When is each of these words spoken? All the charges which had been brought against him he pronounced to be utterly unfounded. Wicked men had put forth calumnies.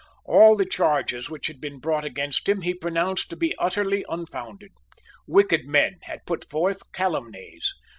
All 0.25 0.57
the 0.57 0.65
charges 0.65 1.29
which 1.29 1.45
had 1.45 1.61
been 1.61 1.77
brought 1.77 2.03
against 2.03 2.49
him 2.49 2.61
he 2.63 2.73
pronounced 2.73 3.29
to 3.29 3.35
be 3.35 3.55
utterly 3.57 4.03
unfounded. 4.09 4.71
Wicked 5.27 5.67
men 5.67 5.99
had 6.05 6.25
put 6.25 6.49
forth 6.49 6.91
calumnies. 6.91 7.71